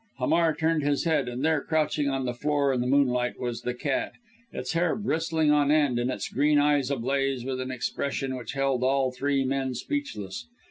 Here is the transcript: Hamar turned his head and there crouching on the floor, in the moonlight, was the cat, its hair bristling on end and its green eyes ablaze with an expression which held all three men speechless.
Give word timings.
Hamar 0.17 0.55
turned 0.55 0.81
his 0.81 1.03
head 1.03 1.27
and 1.29 1.45
there 1.45 1.61
crouching 1.61 2.09
on 2.09 2.25
the 2.25 2.33
floor, 2.33 2.73
in 2.73 2.81
the 2.81 2.87
moonlight, 2.87 3.37
was 3.39 3.61
the 3.61 3.75
cat, 3.75 4.13
its 4.51 4.73
hair 4.73 4.95
bristling 4.95 5.51
on 5.51 5.69
end 5.69 5.99
and 5.99 6.09
its 6.09 6.27
green 6.27 6.57
eyes 6.57 6.89
ablaze 6.89 7.45
with 7.45 7.61
an 7.61 7.69
expression 7.69 8.35
which 8.35 8.53
held 8.53 8.81
all 8.83 9.11
three 9.11 9.45
men 9.45 9.75
speechless. 9.75 10.47